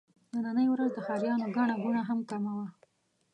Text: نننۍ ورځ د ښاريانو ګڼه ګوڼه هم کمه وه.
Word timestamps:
نننۍ 0.31 0.67
ورځ 0.69 0.91
د 0.95 0.99
ښاريانو 1.07 1.45
ګڼه 1.57 1.75
ګوڼه 1.83 2.01
هم 2.09 2.19
کمه 2.29 2.51
وه. 2.57 2.67